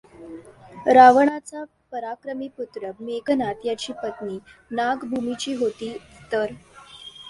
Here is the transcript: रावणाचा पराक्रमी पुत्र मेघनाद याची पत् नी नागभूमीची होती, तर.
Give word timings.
रावणाचा 0.87 1.63
पराक्रमी 1.91 2.47
पुत्र 2.47 2.91
मेघनाद 2.99 3.65
याची 3.65 3.93
पत् 3.93 4.23
नी 4.23 4.39
नागभूमीची 4.71 5.53
होती, 5.55 5.97
तर. 6.31 6.53